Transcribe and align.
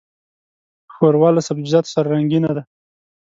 ښوروا 0.93 1.29
له 1.33 1.41
سبزيجاتو 1.47 1.93
سره 1.95 2.07
رنګینه 2.15 2.51
ده. 2.57 2.63